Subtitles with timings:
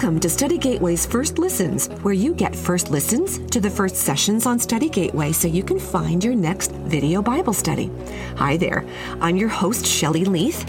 [0.00, 4.46] Welcome to Study Gateway's First Listens, where you get first listens to the first sessions
[4.46, 7.90] on Study Gateway so you can find your next video Bible study.
[8.36, 8.86] Hi there,
[9.20, 10.64] I'm your host, Shelley Leith.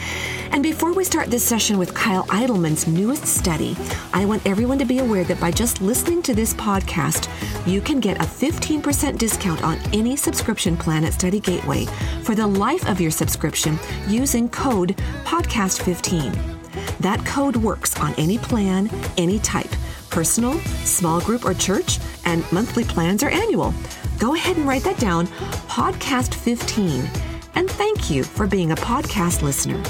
[0.51, 3.77] And before we start this session with Kyle Idleman's newest study,
[4.11, 7.29] I want everyone to be aware that by just listening to this podcast,
[7.65, 11.85] you can get a 15% discount on any subscription plan at Study Gateway
[12.23, 16.60] for the life of your subscription using code PODCAST15.
[17.01, 18.87] That code works on any plan,
[19.17, 19.71] any type
[20.11, 23.73] personal, small group, or church, and monthly plans or annual.
[24.19, 25.25] Go ahead and write that down
[25.67, 27.09] Podcast 15.
[27.55, 29.81] And thank you for being a podcast listener.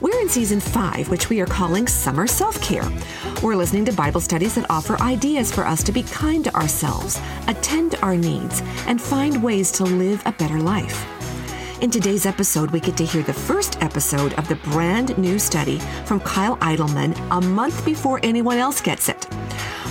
[0.00, 2.88] We're in season five, which we are calling Summer Self Care.
[3.42, 7.18] We're listening to Bible studies that offer ideas for us to be kind to ourselves,
[7.46, 11.19] attend to our needs, and find ways to live a better life.
[11.80, 15.78] In today's episode, we get to hear the first episode of the brand new study
[16.04, 19.24] from Kyle Idleman a month before anyone else gets it.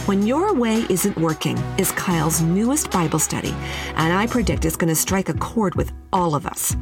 [0.06, 3.56] When Your Way Isn't Working is Kyle's newest Bible study,
[3.95, 6.78] and I predict it's going to strike a chord with all of us.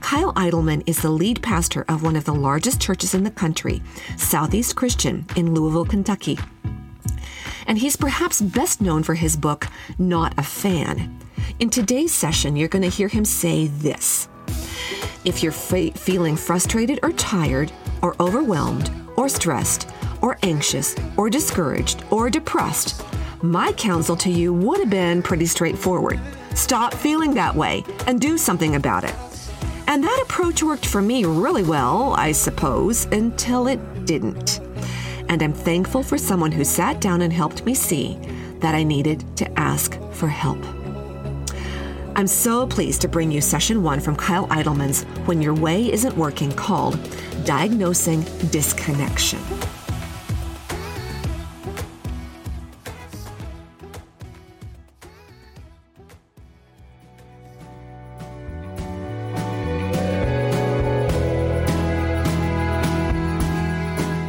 [0.00, 3.82] Kyle Idleman is the lead pastor of one of the largest churches in the country,
[4.16, 6.38] Southeast Christian in Louisville, Kentucky.
[7.66, 9.66] And he's perhaps best known for his book,
[9.98, 11.18] Not a Fan.
[11.58, 14.28] In today's session, you're going to hear him say this
[15.24, 19.88] if you're feeling frustrated or tired, or overwhelmed, or stressed,
[20.22, 23.04] or anxious, or discouraged, or depressed,
[23.42, 26.18] my counsel to you would have been pretty straightforward.
[26.54, 29.14] Stop feeling that way and do something about it.
[29.86, 34.60] And that approach worked for me really well, I suppose, until it didn't.
[35.28, 38.18] And I'm thankful for someone who sat down and helped me see
[38.60, 40.64] that I needed to ask for help.
[42.16, 46.16] I'm so pleased to bring you session one from Kyle Idleman's When Your Way Isn't
[46.16, 46.96] Working called
[47.44, 49.40] Diagnosing Disconnection.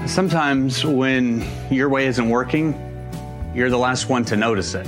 [0.07, 2.73] Sometimes when your way isn't working,
[3.53, 4.87] you're the last one to notice it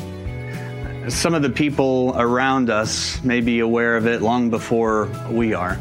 [1.09, 5.79] some of the people around us may be aware of it long before we are.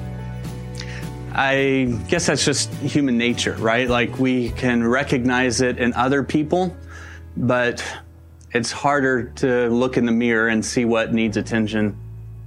[1.32, 3.88] I guess that's just human nature, right?
[3.88, 6.75] Like we can recognize it in other people,
[7.37, 7.84] but
[8.53, 11.98] it's harder to look in the mirror and see what needs attention.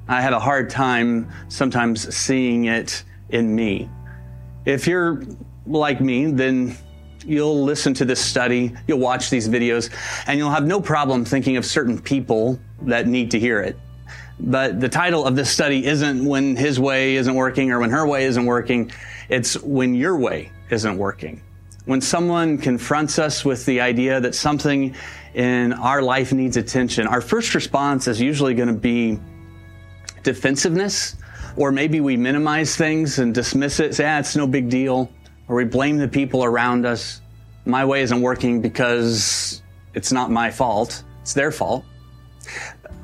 [0.07, 3.89] I had a hard time sometimes seeing it in me.
[4.65, 5.23] If you're
[5.67, 6.75] like me, then
[7.25, 9.89] you'll listen to this study, you'll watch these videos,
[10.27, 13.77] and you'll have no problem thinking of certain people that need to hear it.
[14.39, 18.07] But the title of this study isn't when his way isn't working or when her
[18.07, 18.91] way isn't working.
[19.27, 21.41] It's when your way isn't working.
[21.85, 24.95] When someone confronts us with the idea that something
[25.33, 29.19] in our life needs attention, our first response is usually going to be
[30.23, 31.15] defensiveness,
[31.57, 35.11] or maybe we minimize things and dismiss it, say, ah, it's no big deal,
[35.49, 37.21] or we blame the people around us.
[37.65, 39.61] My way isn't working because
[39.93, 41.83] it's not my fault, it's their fault.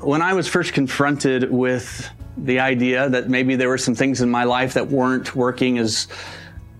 [0.00, 4.30] When I was first confronted with the idea that maybe there were some things in
[4.30, 6.06] my life that weren't working as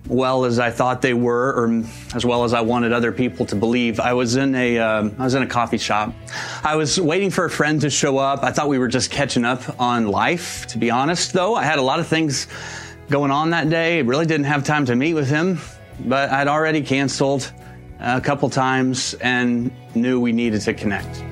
[0.06, 1.84] well as I thought they were, or
[2.14, 3.98] as well as I wanted other people to believe.
[3.98, 6.14] I was in a um, I was in a coffee shop.
[6.62, 8.44] I was waiting for a friend to show up.
[8.44, 10.66] I thought we were just catching up on life.
[10.68, 12.46] To be honest, though, I had a lot of things
[13.08, 14.02] going on that day.
[14.02, 15.60] Really didn't have time to meet with him,
[16.00, 17.52] but I'd already canceled
[18.00, 21.22] a couple times and knew we needed to connect.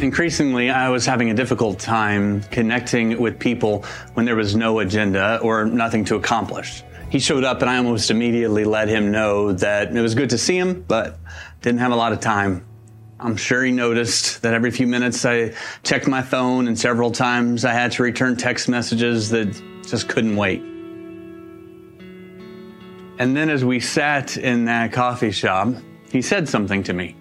[0.00, 5.38] Increasingly, I was having a difficult time connecting with people when there was no agenda
[5.42, 6.82] or nothing to accomplish.
[7.10, 10.38] He showed up and I almost immediately let him know that it was good to
[10.38, 11.18] see him, but
[11.62, 12.66] didn't have a lot of time.
[13.20, 15.52] I'm sure he noticed that every few minutes I
[15.84, 20.36] checked my phone and several times I had to return text messages that just couldn't
[20.36, 20.60] wait.
[23.18, 25.68] And then as we sat in that coffee shop,
[26.10, 27.16] he said something to me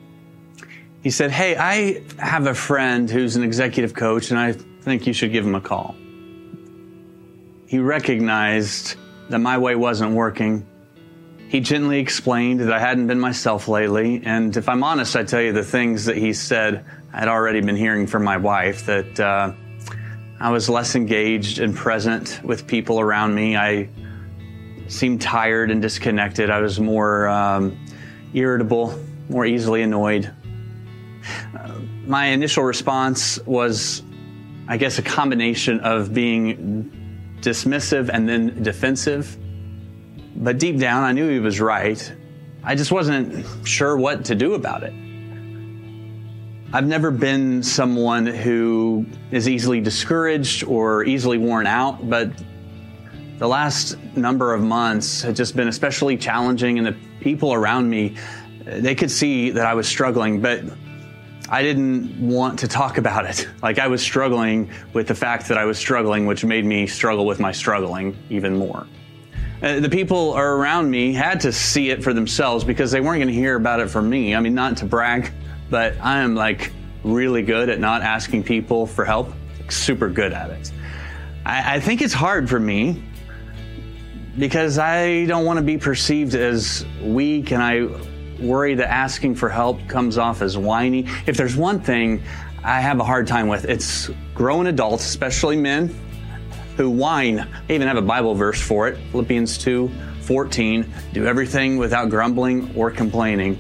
[1.04, 5.13] he said, Hey, I have a friend who's an executive coach, and I think you
[5.13, 5.95] should give him a call.
[7.68, 8.95] He recognized
[9.30, 10.65] that my way wasn't working.
[11.50, 14.21] He gently explained that I hadn't been myself lately.
[14.24, 17.75] And if I'm honest, I tell you the things that he said I'd already been
[17.75, 19.54] hearing from my wife that uh,
[20.44, 23.57] I was less engaged and present with people around me.
[23.57, 23.90] I
[24.88, 26.51] seemed tired and disconnected.
[26.51, 27.80] I was more um,
[28.34, 29.00] irritable,
[29.30, 30.31] more easily annoyed
[32.06, 34.04] my initial response was,
[34.68, 36.92] I guess, a combination of being
[37.42, 39.38] dismissive and then defensive.
[40.36, 42.13] But deep down, I knew he was right.
[42.63, 44.94] I just wasn't sure what to do about it.
[46.75, 52.31] I've never been someone who is easily discouraged or easily worn out, but
[53.38, 58.16] the last number of months had just been especially challenging, and the people around me,
[58.66, 60.64] they could see that I was struggling, but
[61.48, 63.48] I didn't want to talk about it.
[63.62, 67.28] Like I was struggling with the fact that I was struggling, which made me struggle
[67.28, 68.88] with my struggling even more.
[69.62, 73.28] Uh, the people around me had to see it for themselves because they weren't going
[73.28, 74.34] to hear about it from me.
[74.34, 75.31] I mean, not to brag,
[75.74, 76.72] but I am like
[77.04, 80.72] really good at not asking people for help, like, super good at it.
[81.48, 83.02] I, I think it's hard for me
[84.38, 87.88] because I don't want to be perceived as weak and I
[88.40, 91.08] worry that asking for help comes off as whiny.
[91.25, 92.22] If there's one thing
[92.64, 95.88] I have a hard time with, it's grown adults, especially men,
[96.78, 97.40] who whine.
[97.40, 99.90] I even have a Bible verse for it Philippians 2
[100.22, 100.94] 14.
[101.14, 103.58] Do everything without grumbling or complaining.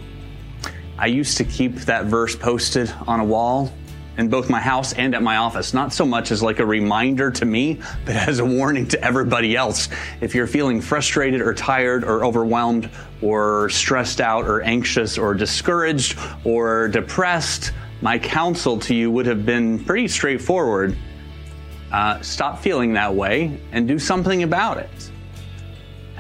[0.97, 3.71] I used to keep that verse posted on a wall
[4.17, 7.31] in both my house and at my office, not so much as like a reminder
[7.31, 9.89] to me, but as a warning to everybody else.
[10.21, 12.89] If you're feeling frustrated or tired or overwhelmed
[13.21, 19.45] or stressed out or anxious or discouraged or depressed, my counsel to you would have
[19.45, 20.95] been pretty straightforward.
[21.91, 25.11] Uh, stop feeling that way and do something about it.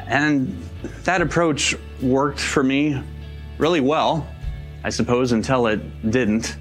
[0.07, 0.57] And
[1.03, 3.03] that approach worked for me
[3.57, 4.27] really well,
[4.83, 6.57] I suppose, until it didn't.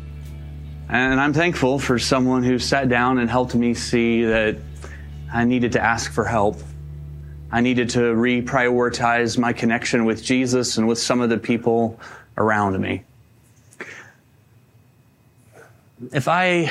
[0.88, 4.56] And I'm thankful for someone who sat down and helped me see that
[5.32, 6.60] I needed to ask for help.
[7.50, 11.98] I needed to reprioritize my connection with Jesus and with some of the people
[12.36, 13.04] around me.
[16.12, 16.70] If I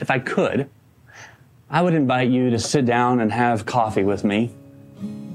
[0.00, 0.68] if I could,
[1.70, 4.50] I would invite you to sit down and have coffee with me.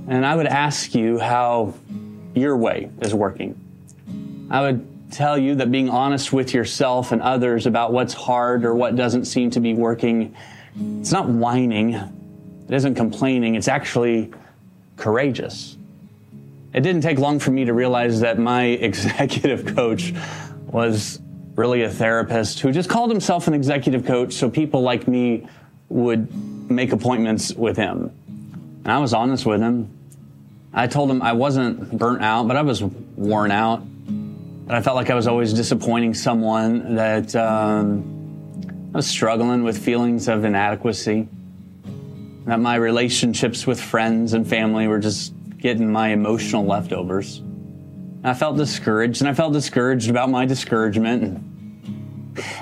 [0.08, 1.74] And I would ask you how
[2.34, 3.60] your way is working.
[4.50, 8.74] I would tell you that being honest with yourself and others about what's hard or
[8.74, 10.36] what doesn't seem to be working,
[11.00, 14.32] it's not whining, it isn't complaining, it's actually
[14.98, 15.78] courageous.
[16.74, 20.14] It didn't take long for me to realize that my executive coach
[20.68, 21.20] was
[21.56, 25.48] really a therapist who just called himself an executive coach so people like me
[25.90, 28.12] would make appointments with him.
[28.84, 29.90] And I was honest with him.
[30.72, 33.84] I told him I wasn't burnt out, but I was worn out
[34.76, 40.28] I felt like I was always disappointing someone, that um, I was struggling with feelings
[40.28, 41.28] of inadequacy,
[42.46, 47.40] that my relationships with friends and family were just getting my emotional leftovers.
[47.40, 51.44] And I felt discouraged, and I felt discouraged about my discouragement.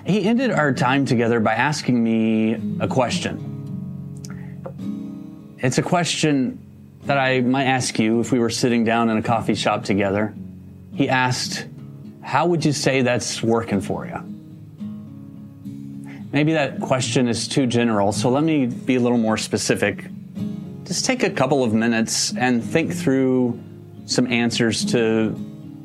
[0.06, 3.54] He ended our time together by asking me a question.
[5.60, 6.60] It's a question
[7.04, 10.34] that I might ask you if we were sitting down in a coffee shop together.
[10.94, 11.68] He asked,
[12.28, 14.22] how would you say that's working for you?
[16.34, 20.04] Maybe that question is too general, so let me be a little more specific.
[20.84, 23.58] Just take a couple of minutes and think through
[24.06, 25.34] some answers to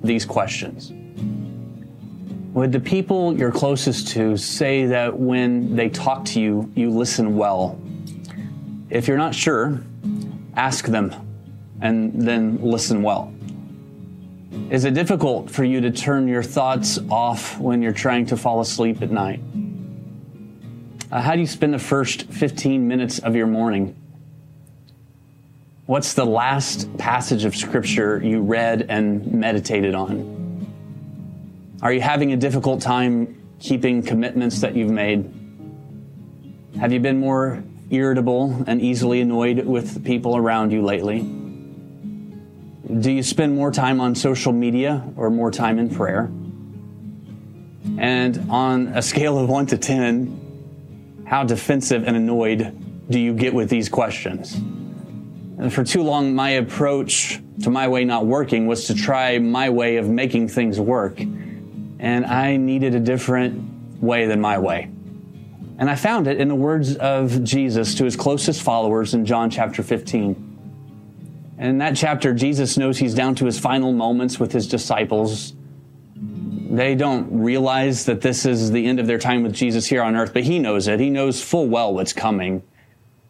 [0.03, 0.93] these questions.
[2.55, 7.37] Would the people you're closest to say that when they talk to you, you listen
[7.37, 7.81] well?
[8.91, 9.81] If you're not sure,
[10.56, 11.15] ask them
[11.81, 13.32] and then listen well.
[14.71, 18.61] Is it difficult for you to turn your thoughts off when you're trying to fall
[18.61, 19.41] asleep at night?
[21.11, 23.97] Uh, how do you spend the first 15 minutes of your morning?
[25.87, 30.67] What's the last passage of scripture you read and meditated on?
[31.82, 35.31] Are you having a difficult time keeping commitments that you've made?
[36.79, 41.42] Have you been more irritable and easily annoyed with the people around you lately?
[43.01, 46.31] Do you spend more time on social media or more time in prayer?
[47.96, 53.55] And on a scale of 1 to 10, how defensive and annoyed do you get
[53.55, 54.55] with these questions?
[54.55, 59.70] And for too long, my approach to my way not working was to try my
[59.70, 61.19] way of making things work.
[61.19, 64.91] And I needed a different way than my way.
[65.79, 69.49] And I found it in the words of Jesus to his closest followers in John
[69.49, 70.52] chapter 15.
[71.63, 75.55] And in that chapter, Jesus knows he's down to his final moments with his disciples.
[76.17, 80.17] They don't realize that this is the end of their time with Jesus here on
[80.17, 80.99] earth, but he knows it.
[80.99, 82.65] He knows full well what's coming.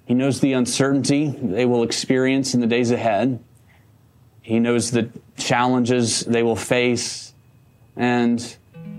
[0.07, 3.39] He knows the uncertainty they will experience in the days ahead.
[4.41, 7.35] He knows the challenges they will face
[7.97, 8.57] and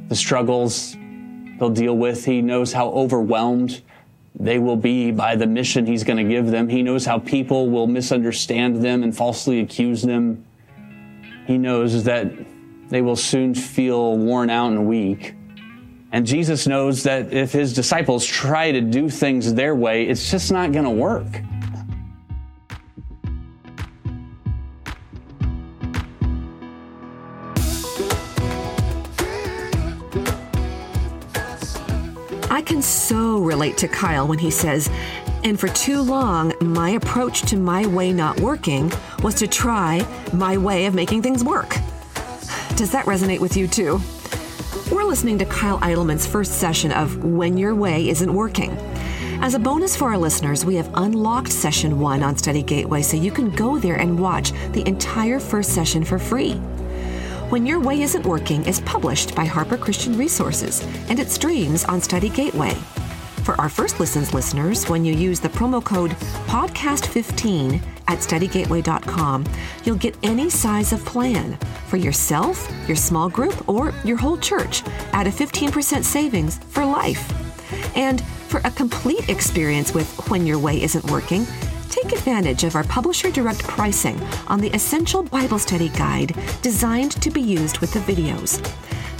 [0.09, 0.95] the struggles
[1.57, 2.25] they'll deal with.
[2.25, 3.81] He knows how overwhelmed
[4.39, 6.67] they will be by the mission he's going to give them.
[6.67, 10.45] He knows how people will misunderstand them and falsely accuse them.
[11.45, 12.31] he knows that
[12.89, 15.35] they will soon feel worn out and weak.
[16.11, 20.51] And Jesus knows that if his disciples try to do things their way, it's just
[20.51, 21.25] not going to work.
[32.63, 34.89] Can so relate to Kyle when he says,
[35.43, 38.91] and for too long, my approach to my way not working
[39.21, 41.69] was to try my way of making things work.
[42.75, 43.99] Does that resonate with you too?
[44.91, 48.71] We're listening to Kyle Idleman's first session of When Your Way Isn't Working.
[49.41, 53.17] As a bonus for our listeners, we have unlocked session one on Study Gateway so
[53.17, 56.59] you can go there and watch the entire first session for free.
[57.53, 62.29] When Your Way Isn't Working is published by HarperChristian Resources and it streams on Study
[62.29, 62.73] Gateway.
[63.43, 66.09] For our first listens listeners, when you use the promo code
[66.47, 69.45] podcast15 at studygateway.com,
[69.83, 71.55] you'll get any size of plan
[71.89, 74.81] for yourself, your small group, or your whole church
[75.13, 77.31] at a 15% savings for life.
[77.95, 81.45] And for a complete experience with When Your Way Isn't Working,
[81.93, 87.29] take advantage of our publisher direct pricing on the Essential Bible Study Guide designed to
[87.29, 88.59] be used with the videos.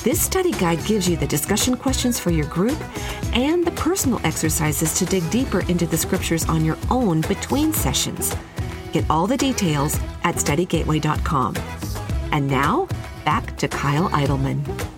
[0.04, 2.78] This study guide gives you the discussion questions for your group
[3.34, 8.36] and the personal exercises to dig deeper into the scriptures on your own between sessions.
[8.92, 11.56] Get all the details at studygateway.com.
[12.32, 12.88] And now,
[13.24, 14.93] back to Kyle Idleman.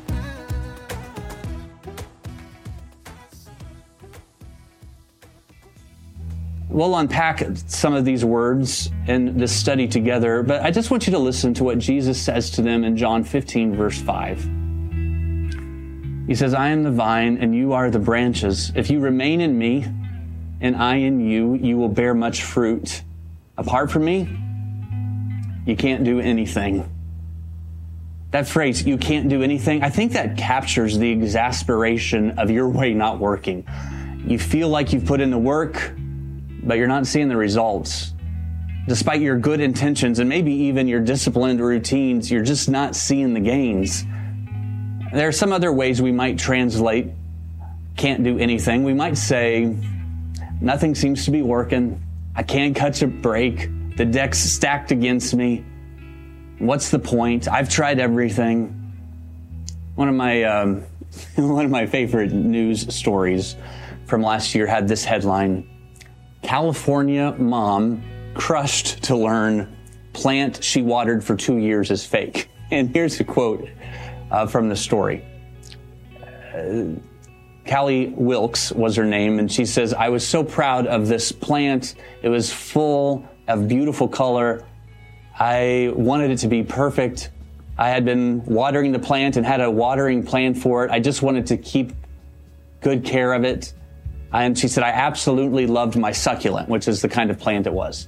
[6.75, 11.12] We'll unpack some of these words in this study together, but I just want you
[11.12, 14.44] to listen to what Jesus says to them in John 15, verse 5.
[16.27, 18.74] He says, I am the vine and you are the branches.
[18.75, 19.86] If you remain in me
[20.60, 23.03] and I in you, you will bear much fruit.
[23.58, 24.27] Apart from me,
[25.65, 26.91] you can't do anything.
[28.32, 32.94] That phrase, you can't do anything, I think that captures the exasperation of your way
[32.94, 33.65] not working.
[34.27, 35.94] You feel like you've put in the work,
[36.66, 38.14] but you're not seeing the results.
[38.88, 43.40] Despite your good intentions and maybe even your disciplined routines, you're just not seeing the
[43.40, 44.04] gains.
[45.14, 47.08] There are some other ways we might translate
[47.96, 48.84] can't do anything.
[48.84, 49.76] We might say,
[50.60, 52.02] nothing seems to be working.
[52.36, 53.70] I can't catch a break.
[53.96, 55.64] The deck's stacked against me.
[56.60, 57.48] What's the point?
[57.48, 58.82] I've tried everything.
[59.96, 60.84] One of my um,
[61.36, 63.56] one of my favorite news stories
[64.06, 65.68] from last year had this headline:
[66.46, 68.04] California mom
[68.36, 69.75] crushed to learn
[70.14, 72.50] plant she watered for two years is fake.
[72.70, 73.68] And here's a quote
[74.30, 75.25] uh, from the story.
[76.54, 77.00] Uh,
[77.66, 81.96] Caelie Wilkes was her name, and she says, I was so proud of this plant.
[82.22, 84.68] It was full of beautiful color.
[85.40, 87.32] I wanted it to be perfect.
[87.75, 90.92] I had been watering the plant and had a watering plan for it.
[90.92, 91.92] I just wanted to keep
[92.82, 93.74] good care of it.
[94.44, 97.74] And she said, I absolutely loved my succulent, which is the kind of plant it
[97.74, 98.08] was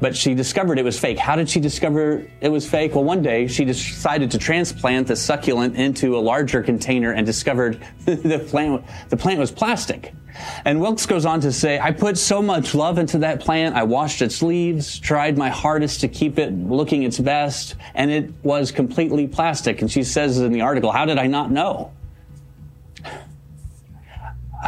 [0.00, 1.18] but she discovered it was fake.
[1.18, 2.94] How did she discover it was fake?
[2.94, 7.82] Well, one day she decided to transplant the succulent into a larger container and discovered
[8.04, 10.12] the plant, the plant was plastic.
[10.66, 13.74] And Wilkes goes on to say, I put so much love into that plant.
[13.74, 18.32] I washed its leaves, tried my hardest to keep it looking its best, and it
[18.42, 19.80] was completely plastic.
[19.80, 21.90] And she says in the article, how did I not know?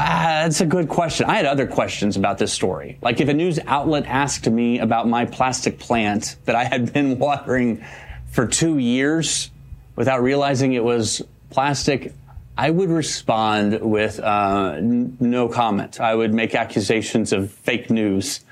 [0.01, 1.27] Ah, that's a good question.
[1.29, 2.99] I had other questions about this story.
[3.03, 7.19] Like if a news outlet asked me about my plastic plant that I had been
[7.27, 7.85] watering
[8.31, 9.51] for two years
[9.97, 12.13] without realizing it was plastic,
[12.57, 15.99] I would respond with uh, n- no comment.
[15.99, 18.45] I would make accusations of fake news.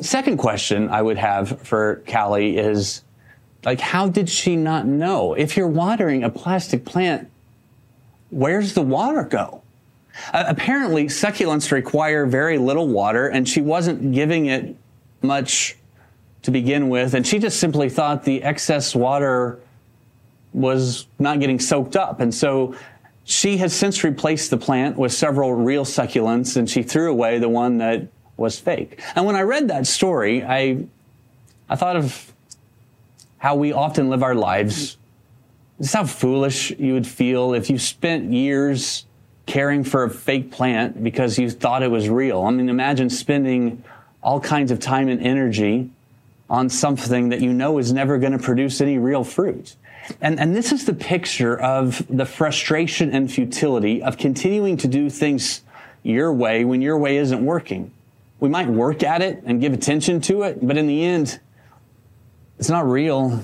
[0.00, 3.04] Second question I would have for Caelie is
[3.66, 5.34] like, how did she not know?
[5.34, 7.30] If you're watering a plastic plant,
[8.30, 9.59] where's the water go?
[10.32, 14.76] Uh, apparently, succulents require very little water, and she wasn't giving it
[15.22, 15.76] much
[16.42, 19.58] to begin with, and she just simply thought the excess water
[20.52, 22.20] was not getting soaked up.
[22.20, 22.74] And so
[23.24, 27.48] she has since replaced the plant with several real succulents, and she threw away the
[27.48, 29.00] one that was fake.
[29.14, 30.84] And when I read that story, I,
[31.68, 32.32] I thought of
[33.38, 34.96] how we often live our lives.
[35.80, 39.06] Just how foolish you would feel if you spent years
[39.50, 42.42] caring for a fake plant because you thought it was real.
[42.42, 43.82] I mean, imagine spending
[44.22, 45.90] all kinds of time and energy
[46.48, 49.74] on something that you know is never going to produce any real fruit.
[50.20, 55.10] And, and this is the picture of the frustration and futility of continuing to do
[55.10, 55.62] things
[56.04, 57.90] your way when your way isn't working.
[58.38, 61.40] We might work at it and give attention to it, but in the end,
[62.60, 63.42] it's not real.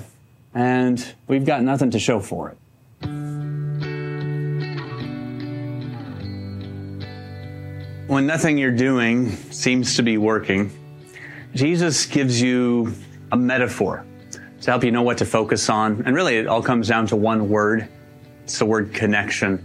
[0.53, 3.36] and we've got nothing to show for it.
[8.07, 10.71] When nothing you're doing seems to be working,
[11.53, 12.93] Jesus gives you
[13.33, 14.05] a metaphor
[14.61, 16.03] to help you know what to focus on.
[16.05, 17.89] And really, it all comes down to one word
[18.45, 19.61] it's the word connection.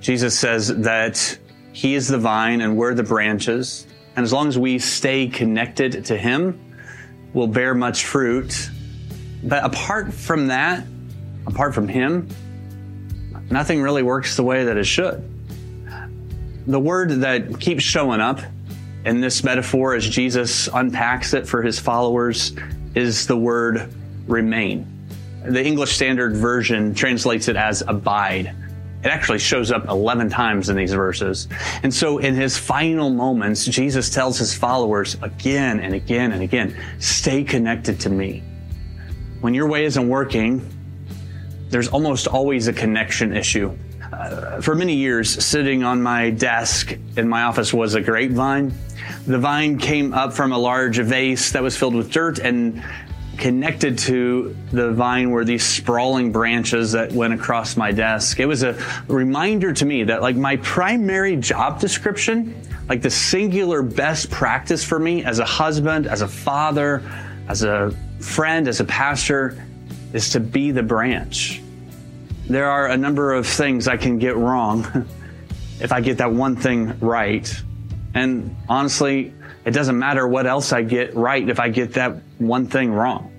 [0.00, 1.38] Jesus says that
[1.74, 3.86] He is the vine and we're the branches.
[4.16, 6.58] And as long as we stay connected to Him,
[7.34, 8.70] we'll bear much fruit.
[9.44, 10.86] But apart from that,
[11.46, 12.26] apart from Him,
[13.50, 15.35] nothing really works the way that it should.
[16.66, 18.40] The word that keeps showing up
[19.04, 22.56] in this metaphor as Jesus unpacks it for his followers
[22.96, 23.88] is the word
[24.26, 24.84] remain.
[25.44, 28.52] The English Standard Version translates it as abide.
[29.04, 31.46] It actually shows up 11 times in these verses.
[31.84, 36.76] And so in his final moments, Jesus tells his followers again and again and again,
[36.98, 38.42] stay connected to me.
[39.40, 40.68] When your way isn't working,
[41.68, 43.76] there's almost always a connection issue.
[44.60, 48.72] For many years, sitting on my desk in my office was a grapevine.
[49.26, 52.82] The vine came up from a large vase that was filled with dirt and
[53.36, 58.40] connected to the vine were these sprawling branches that went across my desk.
[58.40, 58.78] It was a
[59.08, 62.54] reminder to me that like my primary job description,
[62.88, 67.02] like the singular best practice for me as a husband, as a father,
[67.48, 69.62] as a friend, as a pastor,
[70.12, 71.60] is to be the branch.
[72.48, 74.86] There are a number of things I can get wrong
[75.80, 77.52] if I get that one thing right.
[78.14, 79.34] And honestly,
[79.64, 83.32] it doesn't matter what else I get right if I get that one thing wrong.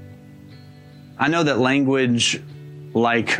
[1.17, 2.41] I know that language
[2.93, 3.39] like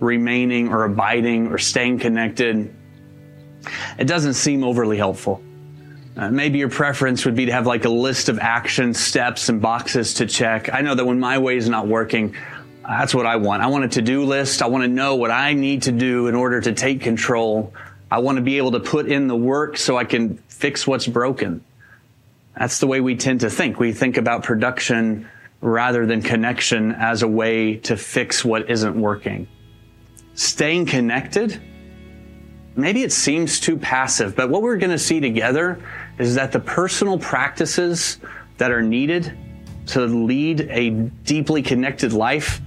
[0.00, 2.74] remaining or abiding or staying connected,
[3.98, 5.42] it doesn't seem overly helpful.
[6.16, 9.60] Uh, maybe your preference would be to have like a list of action steps and
[9.60, 10.72] boxes to check.
[10.72, 12.34] I know that when my way is not working,
[12.86, 13.62] that's what I want.
[13.62, 14.62] I want a to do list.
[14.62, 17.72] I want to know what I need to do in order to take control
[18.14, 21.04] I want to be able to put in the work so I can fix what's
[21.04, 21.64] broken.
[22.56, 23.80] That's the way we tend to think.
[23.80, 25.28] We think about production
[25.60, 29.48] rather than connection as a way to fix what isn't working.
[30.34, 31.60] Staying connected,
[32.76, 35.82] maybe it seems too passive, but what we're going to see together
[36.16, 38.18] is that the personal practices
[38.58, 39.36] that are needed
[39.86, 42.60] to lead a deeply connected life,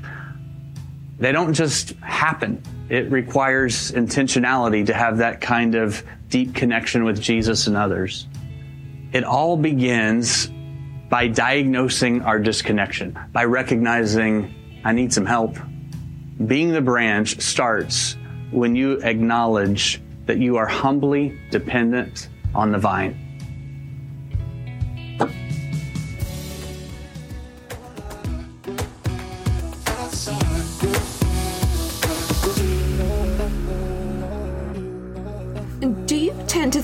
[1.17, 7.21] they don't just happen it requires intentionality to have that kind of deep connection with
[7.21, 8.27] Jesus and others.
[9.11, 10.49] It all begins
[11.09, 14.53] by diagnosing our disconnection, by recognizing
[14.85, 15.57] I need some help.
[16.45, 18.15] Being the branch starts
[18.51, 23.26] when you acknowledge that you are humbly dependent on the vine.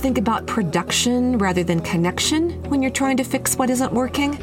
[0.03, 4.37] Think about production rather than connection when you're trying to fix what isn't working?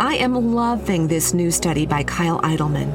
[0.00, 2.90] I am loving this new study by Kyle Idleman.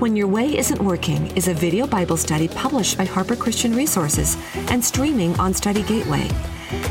[0.00, 4.36] When Your Way Isn't Working is a video Bible study published by HarperChristian Resources
[4.70, 6.28] and streaming on Study Gateway.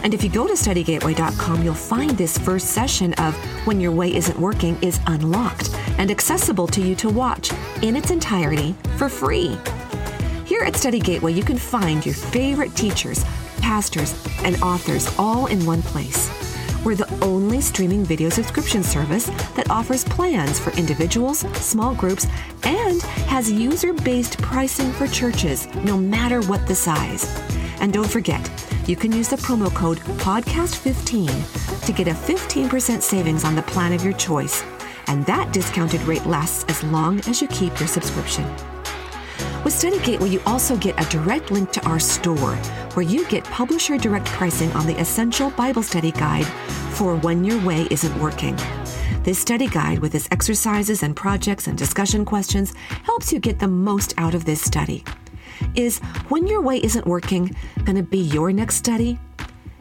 [0.03, 3.36] And if you go to studygateway.com, you'll find this first session of
[3.67, 8.09] When Your Way Isn't Working is unlocked and accessible to you to watch in its
[8.09, 9.57] entirety for free.
[10.45, 13.25] Here at Study Gateway, you can find your favorite teachers
[13.63, 16.30] pastors, and authors all in one place.
[16.84, 22.28] We're the only streaming video subscription service that offers plans for individuals, small groups,
[22.63, 27.23] and has user based pricing for churches, no matter what the size.
[27.80, 28.43] And don't forget,
[28.86, 33.93] you can use the promo code PODCAST15 to get a 15% savings on the plan
[33.93, 34.62] of your choice.
[35.08, 38.45] And that discounted rate lasts as long as you keep your subscription.
[39.63, 42.56] With StudyGate, will you also get a direct link to our store
[42.95, 46.45] where you get publisher direct pricing on the Essential Bible Study Guide
[46.91, 48.58] for When Your Way Isn't Working.
[49.23, 52.73] This study guide, with its exercises and projects and discussion questions,
[53.04, 55.06] helps you get the most out of this study.
[55.76, 59.17] Is When Your Way Isn't Working going to be your next study?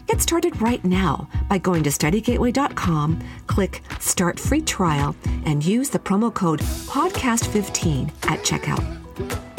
[0.07, 5.99] Get started right now by going to studygateway.com, click Start Free Trial, and use the
[5.99, 9.52] promo code PODCAST15 at checkout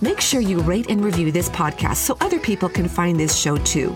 [0.00, 3.56] make sure you rate and review this podcast so other people can find this show
[3.58, 3.94] too.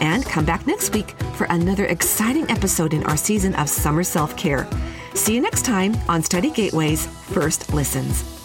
[0.00, 4.36] And come back next week for another exciting episode in our season of summer self
[4.36, 4.68] care.
[5.14, 8.35] See you next time on Study Gateway's First Listens.